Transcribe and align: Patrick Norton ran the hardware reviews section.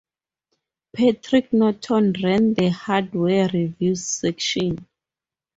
Patrick 0.95 1.53
Norton 1.53 2.15
ran 2.23 2.55
the 2.55 2.71
hardware 2.71 3.47
reviews 3.49 4.03
section. 4.03 4.87